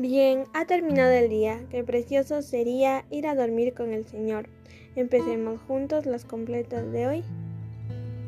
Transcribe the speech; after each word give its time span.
Bien, 0.00 0.44
ha 0.54 0.64
terminado 0.64 1.10
el 1.10 1.28
día. 1.28 1.66
Qué 1.70 1.82
precioso 1.82 2.40
sería 2.40 3.04
ir 3.10 3.26
a 3.26 3.34
dormir 3.34 3.74
con 3.74 3.92
el 3.92 4.06
Señor. 4.06 4.48
Empecemos 4.94 5.60
juntos 5.66 6.06
las 6.06 6.24
completas 6.24 6.92
de 6.92 7.08
hoy. 7.08 7.24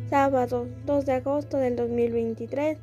Sábado 0.08 0.66
2 0.84 1.06
de 1.06 1.12
agosto 1.12 1.58
del 1.58 1.76
2023, 1.76 2.76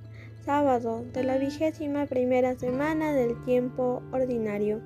sábado 0.46 1.04
de 1.12 1.26
la 1.26 1.38
vigésima 1.38 2.06
primera 2.06 2.56
semana 2.56 3.12
del 3.12 3.44
tiempo 3.44 4.02
ordinario. 4.14 4.80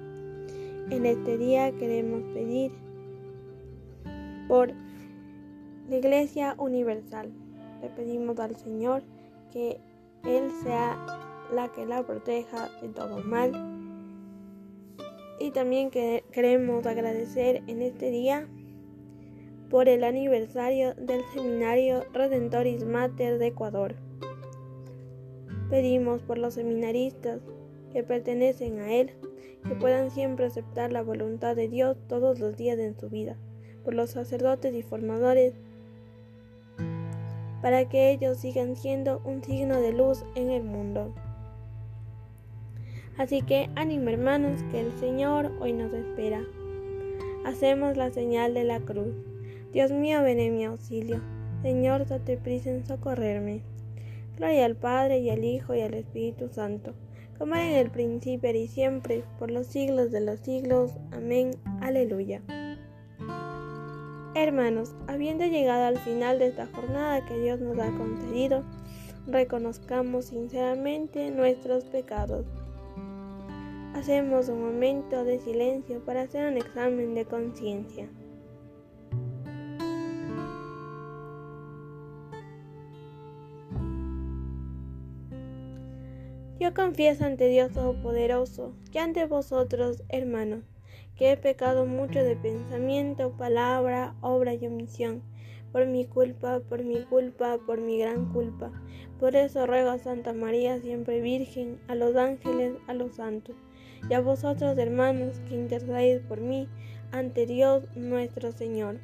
En 0.90 1.05
este 1.05 1.38
día 1.38 1.72
queremos 1.72 2.23
pedir 2.34 2.72
por 4.48 4.73
la 5.88 5.95
Iglesia 5.95 6.55
Universal. 6.58 7.31
Le 7.84 7.90
pedimos 7.90 8.40
al 8.40 8.55
Señor 8.55 9.04
que 9.54 9.80
Él 10.23 10.49
sea 10.63 10.98
la 11.54 11.72
que 11.72 11.86
la 11.86 12.02
proteja 12.02 12.68
de 12.81 12.88
todo 12.90 13.20
mal. 13.23 13.80
Y 15.41 15.50
también 15.50 15.90
queremos 15.90 16.86
agradecer 16.86 17.63
en 17.66 17.81
este 17.81 18.12
día 18.12 18.48
por 19.72 19.90
el 19.90 20.04
aniversario 20.04 20.94
del 20.94 21.23
Seminario 21.34 22.05
Redentoris 22.14 22.86
Mater 22.86 23.40
de 23.40 23.48
Ecuador. 23.48 23.95
Pedimos 25.72 26.22
por 26.22 26.38
los 26.38 26.54
seminaristas 26.54 27.41
que 27.91 28.04
pertenecen 28.04 28.77
a 28.81 28.94
él, 28.94 29.14
que 29.67 29.73
puedan 29.73 30.12
siempre 30.12 30.45
aceptar 30.45 30.91
la 30.91 31.02
voluntad 31.02 31.55
de 31.55 31.70
Dios 31.70 31.98
todos 32.08 32.39
los 32.39 32.55
días 32.55 32.78
de 32.78 32.94
su 32.94 33.09
vida, 33.09 33.36
por 33.84 33.95
los 33.95 34.12
sacerdotes 34.12 34.76
y 34.76 34.84
formadores, 34.84 35.55
para 37.64 37.89
que 37.89 38.12
ellos 38.12 38.38
sigan 38.38 38.76
siendo 38.76 39.23
un 39.26 39.44
signo 39.44 39.81
de 39.81 39.92
luz 39.92 40.23
en 40.36 40.52
el 40.52 40.64
mundo. 40.64 41.16
Así 43.17 43.42
que 43.42 43.70
ánimo 43.76 44.09
hermanos, 44.09 44.64
que 44.72 44.80
el 44.80 44.92
Señor 45.00 45.52
hoy 45.59 45.73
nos 45.73 45.94
espera. 45.94 46.44
Hacemos 47.45 47.98
la 47.98 48.12
señal 48.12 48.53
de 48.53 48.64
la 48.64 48.80
cruz. 48.80 49.14
Dios 49.73 49.92
mío, 49.92 50.22
ven 50.23 50.40
en 50.40 50.56
mi 50.56 50.66
auxilio. 50.66 51.22
Señor, 51.62 52.08
date 52.08 52.38
prisa 52.38 52.70
en 52.70 52.86
socorrerme. 52.86 53.62
Gloria 54.38 54.66
al 54.66 54.76
Padre 54.76 55.20
y 55.20 55.30
al 55.30 55.44
Hijo 55.44 55.76
y 55.76 55.81
al 55.81 55.94
Espíritu 55.94 56.50
Santo, 56.50 56.94
como 57.38 57.56
era 57.56 57.70
en 57.70 57.78
el 57.78 57.92
principio 57.92 58.52
y 58.52 58.68
siempre, 58.68 59.23
por 59.38 59.52
los 59.52 59.68
siglos 59.68 60.12
de 60.12 60.22
los 60.22 60.40
siglos. 60.40 60.94
Amén. 61.12 61.52
Aleluya. 61.81 62.42
Hermanos, 64.34 64.96
habiendo 65.08 65.46
llegado 65.46 65.86
al 65.86 65.98
final 66.00 66.40
de 66.40 66.48
esta 66.48 66.66
jornada 66.68 67.25
que 67.25 67.38
Dios 67.40 67.59
nos 67.59 67.78
ha 67.80 67.92
concedido, 67.98 68.64
reconozcamos 69.28 70.25
sinceramente 70.25 71.30
nuestros 71.31 71.84
pecados. 71.84 72.46
Hacemos 73.94 74.50
un 74.50 74.61
momento 74.61 75.23
de 75.23 75.39
silencio 75.39 76.03
para 76.03 76.22
hacer 76.22 76.52
un 76.52 76.58
examen 76.58 77.14
de 77.14 77.25
conciencia. 77.25 78.09
Yo 86.59 86.73
confieso 86.73 87.25
ante 87.25 87.47
Dios 87.47 87.72
Todopoderoso 87.73 88.73
que 88.92 89.00
ante 89.00 89.25
vosotros, 89.25 90.03
hermanos, 90.09 90.64
que 91.16 91.31
he 91.31 91.38
pecado 91.38 91.86
mucho 91.86 92.23
de 92.23 92.36
pensamiento, 92.36 93.31
palabra, 93.38 94.16
obra 94.22 94.53
y 94.53 94.67
omisión, 94.67 95.22
por 95.72 95.86
mi 95.86 96.06
culpa, 96.06 96.59
por 96.59 96.84
mi 96.84 97.02
culpa, 97.03 97.58
por 97.66 97.81
mi 97.81 98.00
gran 98.00 98.31
culpa. 98.31 98.72
Por 99.19 99.36
eso 99.36 99.66
ruego 99.67 99.89
a 99.89 99.97
Santa 100.00 100.34
María, 100.34 100.80
siempre 100.80 101.22
Virgen, 101.22 101.80
a 101.88 101.95
los 101.95 102.16
ángeles, 102.16 102.73
a 102.88 102.94
los 102.94 103.16
santos, 103.16 103.56
y 104.09 104.13
a 104.13 104.19
vosotros, 104.19 104.77
hermanos, 104.77 105.39
que 105.47 105.55
intercedéis 105.55 106.21
por 106.21 106.41
mí 106.41 106.67
ante 107.12 107.45
Dios 107.45 107.84
nuestro 107.95 108.51
Señor. 108.51 109.00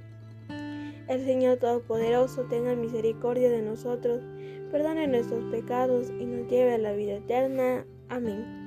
El 1.08 1.26
Señor 1.26 1.58
Todopoderoso 1.58 2.44
tenga 2.44 2.76
misericordia 2.76 3.50
de 3.50 3.62
nosotros 3.62 4.22
perdone 4.72 5.08
nuestros 5.08 5.44
pecados 5.46 6.12
y 6.20 6.26
nos 6.26 6.48
lleve 6.50 6.74
a 6.74 6.78
la 6.78 6.94
vida 6.94 7.16
eterna. 7.16 7.86
Amén. 8.10 8.66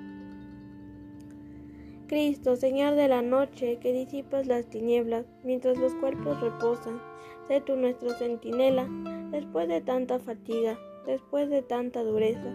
Cristo, 2.07 2.57
Señor 2.57 2.95
de 2.95 3.09
la 3.09 3.23
noche, 3.23 3.79
que 3.79 3.93
disipas 3.93 4.47
las 4.47 4.67
tinieblas 4.67 5.27
mientras 5.45 5.79
los 5.79 5.95
cuerpos 5.95 6.41
reposan, 6.41 7.01
sé 7.47 7.61
tú 7.61 7.77
nuestro 7.77 8.11
centinela, 8.15 8.89
después 9.31 9.69
de 9.69 9.81
tanta 9.81 10.19
fatiga, 10.19 10.77
después 11.07 11.49
de 11.51 11.63
tanta 11.63 12.03
dureza. 12.03 12.53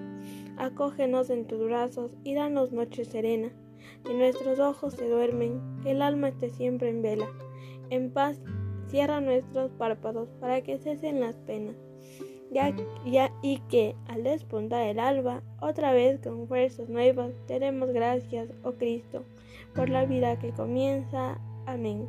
Acógenos 0.58 1.30
en 1.30 1.46
tus 1.46 1.64
brazos 1.64 2.12
y 2.24 2.34
danos 2.34 2.74
noche 2.74 3.06
serena. 3.06 3.52
Que 4.04 4.14
nuestros 4.14 4.60
ojos 4.60 4.94
se 4.94 5.10
duermen, 5.10 5.62
el 5.86 6.02
alma 6.02 6.30
esté 6.30 6.50
siempre 6.50 6.90
en 6.90 7.02
vela. 7.02 7.28
En 7.90 8.12
paz, 8.12 8.40
cierra 8.88 9.22
nuestros 9.22 9.72
párpados 9.72 10.30
para 10.40 10.62
que 10.62 10.78
cesen 10.78 11.20
las 11.20 11.36
penas 11.38 11.76
ya, 13.04 13.32
y 13.42 13.58
que 13.70 13.96
al 14.08 14.24
despuntar 14.24 14.84
el 14.84 15.00
alba, 15.00 15.42
otra 15.60 15.92
vez 15.92 16.20
con 16.22 16.48
fuerzas 16.48 16.90
nuevas, 16.90 17.34
tenemos 17.48 17.90
gracias, 17.92 18.50
oh 18.64 18.74
Cristo, 18.74 19.24
por 19.74 19.90
la 19.90 20.06
vida 20.06 20.40
que 20.40 20.52
comienza. 20.52 21.40
Amén. 21.66 22.08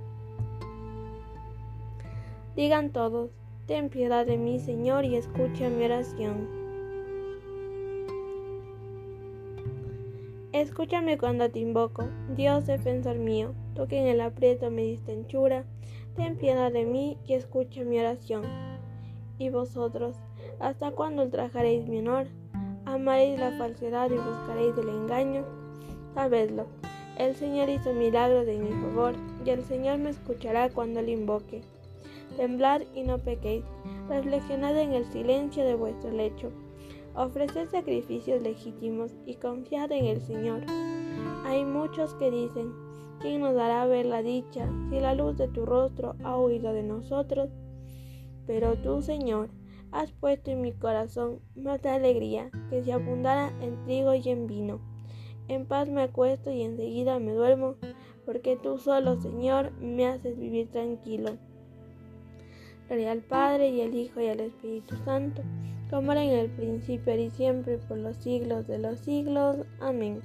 Digan 2.55 2.91
todos, 2.93 3.31
ten 3.67 3.89
piedad 3.89 4.25
de 4.25 4.39
mí, 4.39 4.61
Señor, 4.61 5.05
y 5.05 5.17
escucha 5.17 5.69
mi 5.69 5.85
oración. 5.85 6.56
Escúchame 10.57 11.19
cuando 11.19 11.51
te 11.51 11.59
invoco, 11.59 12.09
Dios 12.35 12.67
defensor 12.67 13.17
mío, 13.17 13.53
tú 13.75 13.87
que 13.87 13.99
en 13.99 14.07
el 14.07 14.23
aprieto 14.23 14.71
me 14.71 14.85
diste 14.85 15.13
anchura, 15.13 15.67
ten 16.17 16.37
piedad 16.37 16.73
de 16.73 16.87
mí 16.87 17.19
y 17.27 17.35
escucha 17.35 17.85
mi 17.85 17.99
oración. 17.99 18.43
Y 19.39 19.51
vosotros, 19.51 20.17
¿Hasta 20.59 20.93
cuándo 20.93 21.25
ultrajaréis 21.25 21.87
mi 21.87 21.99
honor? 21.99 22.29
¿Amaréis 22.87 23.39
la 23.39 23.53
falsedad 23.59 24.11
y 24.11 24.15
buscaréis 24.15 24.79
el 24.79 24.89
engaño? 24.89 25.45
Sabedlo, 26.15 26.69
el 27.19 27.35
Señor 27.37 27.69
hizo 27.69 27.93
milagros 27.93 28.49
en 28.49 28.65
mi 28.65 28.71
favor, 28.71 29.15
y 29.45 29.51
el 29.51 29.63
Señor 29.63 29.99
me 29.99 30.09
escuchará 30.09 30.71
cuando 30.71 31.03
le 31.03 31.13
invoque. 31.13 31.61
Temblad 32.39 32.81
y 32.95 33.03
no 33.03 33.19
pequéis, 33.19 33.65
reflexionad 34.09 34.79
en 34.79 34.95
el 34.95 35.05
silencio 35.13 35.67
de 35.67 35.75
vuestro 35.75 36.11
lecho. 36.13 36.51
Ofreced 37.17 37.71
sacrificios 37.71 38.43
legítimos 38.43 39.17
y 39.25 39.37
confiad 39.37 39.91
en 39.93 40.05
el 40.05 40.21
Señor. 40.21 40.67
Hay 41.47 41.65
muchos 41.65 42.13
que 42.15 42.31
dicen, 42.31 42.75
¿quién 43.21 43.41
nos 43.41 43.55
dará 43.55 43.87
ver 43.87 44.05
la 44.05 44.23
dicha 44.23 44.69
si 44.91 45.01
la 45.01 45.15
luz 45.15 45.39
de 45.39 45.49
tu 45.49 45.65
rostro 45.65 46.15
ha 46.23 46.39
huido 46.39 46.75
de 46.75 46.83
nosotros? 46.83 47.49
Pero 48.47 48.77
tú, 48.77 49.01
Señor, 49.01 49.49
has 49.93 50.13
puesto 50.13 50.51
en 50.51 50.61
mi 50.61 50.73
corazón 50.73 51.41
más 51.55 51.85
alegría 51.87 52.51
que 52.69 52.83
si 52.83 52.91
abundara 52.91 53.51
en 53.63 53.83
trigo 53.85 54.15
y 54.15 54.29
en 54.29 54.47
vino. 54.47 54.81
En 55.49 55.65
paz 55.65 55.89
me 55.89 56.03
acuesto 56.03 56.53
y 56.53 56.63
enseguida 56.63 57.19
me 57.19 57.33
duermo, 57.33 57.77
porque 58.27 58.57
tú 58.57 58.77
solo, 58.77 59.19
Señor, 59.23 59.73
me 59.81 60.07
haces 60.07 60.39
vivir 60.39 60.69
tranquilo. 60.71 61.39
Gloria 62.89 63.13
al 63.13 63.23
Padre 63.23 63.71
y 63.71 63.81
al 63.81 63.95
Hijo 63.95 64.21
y 64.21 64.29
al 64.29 64.41
Espíritu 64.41 64.97
Santo, 65.05 65.43
como 65.91 66.13
era 66.13 66.25
en 66.25 66.31
el 66.31 66.51
principio 66.51 67.15
y 67.19 67.31
siempre, 67.31 67.79
por 67.79 67.99
los 67.99 68.17
siglos 68.17 68.67
de 68.67 68.79
los 68.79 68.99
siglos. 69.01 69.57
Amén. 69.81 70.21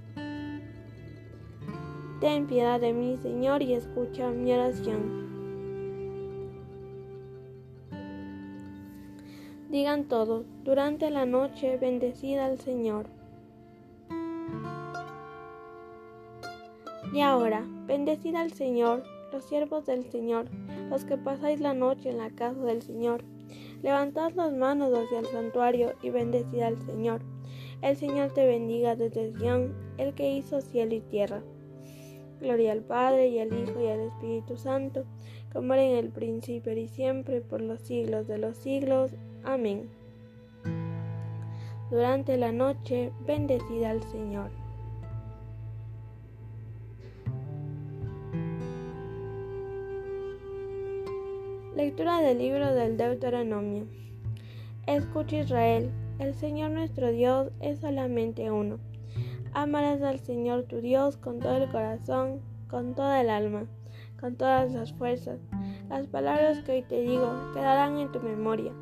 Ten 2.19 2.47
piedad 2.47 2.79
de 2.79 2.93
mí, 2.93 3.17
Señor, 3.17 3.61
y 3.61 3.73
escucha 3.73 4.29
mi 4.29 4.53
oración. 4.53 5.21
Digan 9.69 10.03
todos, 10.05 10.45
durante 10.63 11.09
la 11.09 11.25
noche 11.25 11.77
bendecida 11.77 12.45
al 12.45 12.59
Señor. 12.59 13.07
Y 17.13 17.21
ahora, 17.21 17.65
bendecida 17.87 18.41
al 18.41 18.53
Señor, 18.53 19.03
los 19.31 19.45
siervos 19.45 19.85
del 19.85 20.03
Señor, 20.11 20.45
los 20.89 21.05
que 21.05 21.17
pasáis 21.17 21.59
la 21.59 21.73
noche 21.73 22.09
en 22.09 22.17
la 22.17 22.29
casa 22.29 22.61
del 22.61 22.81
Señor. 22.81 23.23
Levantad 23.81 24.31
las 24.33 24.53
manos 24.53 24.93
hacia 24.93 25.19
el 25.19 25.25
santuario 25.25 25.93
y 26.01 26.11
bendecid 26.11 26.61
al 26.61 26.79
Señor. 26.85 27.21
El 27.81 27.95
Señor 27.95 28.31
te 28.31 28.45
bendiga 28.45 28.95
desde 28.95 29.33
Sion, 29.37 29.73
el 29.97 30.13
que 30.13 30.31
hizo 30.31 30.61
cielo 30.61 30.93
y 30.93 31.01
tierra. 31.01 31.41
Gloria 32.39 32.73
al 32.73 32.81
Padre 32.81 33.29
y 33.29 33.39
al 33.39 33.47
Hijo 33.47 33.81
y 33.81 33.87
al 33.87 34.01
Espíritu 34.01 34.55
Santo, 34.55 35.05
como 35.51 35.73
era 35.73 35.83
en 35.83 35.95
el 35.97 36.09
principio 36.09 36.73
y 36.73 36.87
siempre, 36.87 37.41
por 37.41 37.61
los 37.61 37.81
siglos 37.81 38.27
de 38.27 38.37
los 38.37 38.57
siglos. 38.57 39.11
Amén. 39.43 39.89
Durante 41.89 42.37
la 42.37 42.51
noche, 42.51 43.11
bendecida 43.25 43.89
al 43.89 44.03
Señor. 44.03 44.60
Lectura 51.75 52.19
del 52.19 52.39
libro 52.39 52.73
del 52.73 52.97
Deuteronomio. 52.97 53.87
Escucha 54.87 55.37
Israel, 55.37 55.89
el 56.19 56.33
Señor 56.33 56.71
nuestro 56.71 57.13
Dios 57.13 57.49
es 57.61 57.79
solamente 57.79 58.51
uno. 58.51 58.77
Amarás 59.53 60.01
al 60.01 60.19
Señor 60.19 60.63
tu 60.63 60.81
Dios 60.81 61.15
con 61.15 61.39
todo 61.39 61.55
el 61.55 61.71
corazón, 61.71 62.41
con 62.69 62.93
toda 62.93 63.21
el 63.21 63.29
alma, 63.29 63.67
con 64.19 64.35
todas 64.35 64.73
las 64.73 64.91
fuerzas. 64.91 65.39
Las 65.87 66.07
palabras 66.07 66.59
que 66.59 66.73
hoy 66.73 66.81
te 66.81 67.03
digo 67.03 67.31
quedarán 67.53 67.99
en 67.99 68.11
tu 68.11 68.19
memoria. 68.19 68.73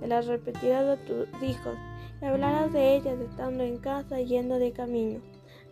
Te 0.00 0.06
las 0.06 0.26
repetirás 0.26 0.98
a 0.98 1.02
tus 1.02 1.26
hijos 1.42 1.78
y 2.20 2.26
hablarás 2.26 2.74
de 2.74 2.94
ellas 2.94 3.18
estando 3.20 3.64
en 3.64 3.78
casa 3.78 4.20
yendo 4.20 4.58
de 4.58 4.72
camino, 4.72 5.20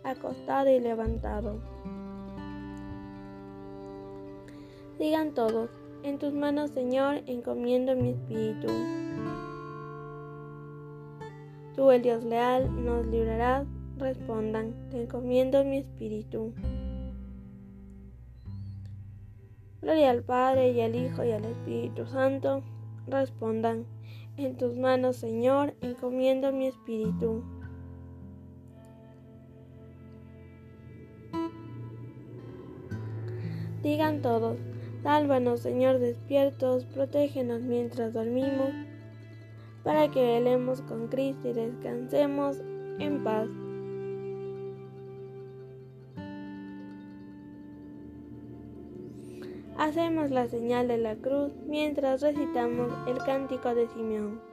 acostado 0.03 0.71
y 0.71 0.79
levantado. 0.79 1.61
Digan 4.97 5.33
todos, 5.35 5.69
en 6.03 6.19
tus 6.19 6.33
manos, 6.33 6.71
Señor, 6.71 7.21
encomiendo 7.25 7.95
mi 7.95 8.09
espíritu. 8.09 8.67
Tú, 11.75 11.89
el 11.91 12.01
Dios 12.01 12.23
leal, 12.23 12.85
nos 12.85 13.05
librarás. 13.07 13.65
Respondan, 13.97 14.73
te 14.89 15.03
encomiendo 15.03 15.63
mi 15.63 15.77
espíritu. 15.77 16.53
Gloria 19.81 20.11
al 20.11 20.23
Padre 20.23 20.71
y 20.71 20.81
al 20.81 20.95
Hijo 20.95 21.23
y 21.23 21.31
al 21.31 21.45
Espíritu 21.45 22.05
Santo. 22.05 22.63
Respondan, 23.07 23.85
en 24.37 24.57
tus 24.57 24.75
manos, 24.75 25.17
Señor, 25.17 25.73
encomiendo 25.81 26.51
mi 26.51 26.67
espíritu. 26.67 27.43
Digan 33.83 34.21
todos, 34.21 34.57
sálvanos, 35.03 35.59
Señor, 35.59 35.99
despiertos, 35.99 36.85
protégenos 36.85 37.61
mientras 37.61 38.13
dormimos 38.13 38.69
para 39.83 40.09
que 40.09 40.23
velemos 40.23 40.81
con 40.81 41.09
Cristo 41.09 41.49
y 41.49 41.53
descansemos 41.53 42.57
en 42.99 43.23
paz. 43.23 43.49
Hacemos 49.77 50.31
la 50.31 50.47
señal 50.47 50.87
de 50.87 50.97
la 50.97 51.15
cruz 51.15 51.51
mientras 51.67 52.21
recitamos 52.21 52.93
el 53.07 53.17
cántico 53.17 53.75
de 53.75 53.87
Simeón. 53.89 54.52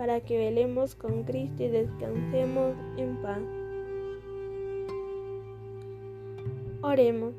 para 0.00 0.22
que 0.22 0.38
velemos 0.38 0.94
con 0.94 1.24
Cristo 1.24 1.62
y 1.62 1.68
descansemos 1.68 2.74
en 2.96 3.20
paz. 3.20 3.42
Oremos. 6.80 7.34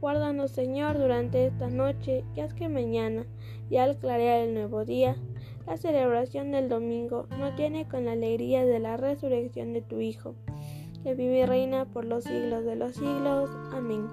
Guárdanos, 0.00 0.50
Señor, 0.52 0.96
durante 0.96 1.44
esta 1.44 1.68
noche 1.68 2.24
y 2.34 2.40
haz 2.40 2.54
que 2.54 2.70
mañana, 2.70 3.26
y 3.68 3.76
al 3.76 3.98
clarear 3.98 4.40
el 4.40 4.54
nuevo 4.54 4.86
día, 4.86 5.16
la 5.66 5.76
celebración 5.76 6.50
del 6.50 6.70
domingo 6.70 7.26
no 7.38 7.54
tiene 7.56 7.86
con 7.86 8.06
la 8.06 8.12
alegría 8.12 8.64
de 8.64 8.78
la 8.78 8.96
resurrección 8.96 9.74
de 9.74 9.82
tu 9.82 10.00
Hijo, 10.00 10.34
que 11.02 11.14
vive 11.14 11.40
y 11.40 11.44
reina 11.44 11.84
por 11.84 12.06
los 12.06 12.24
siglos 12.24 12.64
de 12.64 12.76
los 12.76 12.94
siglos. 12.94 13.50
Amén. 13.70 14.06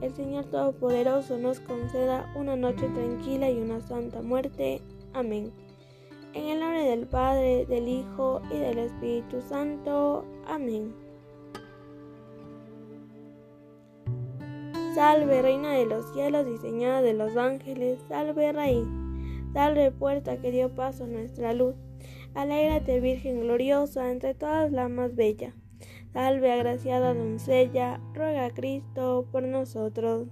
El 0.00 0.14
Señor 0.14 0.44
Todopoderoso 0.44 1.38
nos 1.38 1.58
conceda 1.58 2.32
una 2.36 2.54
noche 2.54 2.88
tranquila 2.88 3.50
y 3.50 3.58
una 3.58 3.80
santa 3.80 4.22
muerte. 4.22 4.80
Amén. 5.12 5.50
En 6.36 6.48
el 6.48 6.60
nombre 6.60 6.82
del 6.82 7.06
Padre, 7.06 7.64
del 7.64 7.88
Hijo 7.88 8.42
y 8.50 8.58
del 8.58 8.78
Espíritu 8.78 9.40
Santo. 9.40 10.22
Amén. 10.46 10.94
Salve, 14.94 15.40
Reina 15.40 15.72
de 15.72 15.86
los 15.86 16.12
cielos 16.12 16.46
y 16.46 16.58
Señora 16.58 17.00
de 17.00 17.14
los 17.14 17.38
ángeles, 17.38 17.98
salve, 18.06 18.52
Raíz, 18.52 18.86
salve, 19.54 19.90
puerta 19.92 20.36
que 20.36 20.50
dio 20.50 20.74
paso 20.74 21.04
a 21.04 21.06
nuestra 21.06 21.54
luz. 21.54 21.74
Alégrate, 22.34 23.00
Virgen 23.00 23.40
gloriosa, 23.40 24.10
entre 24.10 24.34
todas 24.34 24.70
la 24.70 24.90
más 24.90 25.16
bella. 25.16 25.54
Salve, 26.12 26.52
agraciada 26.52 27.14
doncella, 27.14 27.98
ruega 28.12 28.44
a 28.44 28.50
Cristo 28.50 29.26
por 29.32 29.44
nosotros. 29.44 30.28